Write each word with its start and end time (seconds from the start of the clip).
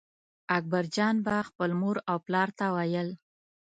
اکبرجان 0.57 1.15
به 1.25 1.35
خپل 1.49 1.71
مور 1.79 1.97
او 2.11 2.17
پلار 2.25 2.49
ته 2.57 2.65
ویل. 2.75 3.09